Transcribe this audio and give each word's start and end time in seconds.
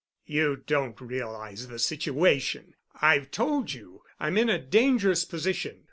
"You 0.25 0.55
don't 0.65 0.99
realize 0.99 1.67
the 1.67 1.77
situation. 1.77 2.73
I've 3.03 3.29
told 3.29 3.71
you 3.73 4.01
I'm 4.19 4.35
in 4.35 4.49
a 4.49 4.57
dangerous 4.57 5.25
position. 5.25 5.79